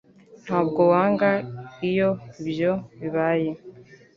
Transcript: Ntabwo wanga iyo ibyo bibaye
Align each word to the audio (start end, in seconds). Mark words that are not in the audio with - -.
Ntabwo 0.45 0.81
wanga 0.91 1.29
iyo 1.89 2.09
ibyo 2.41 2.71
bibaye 2.99 3.49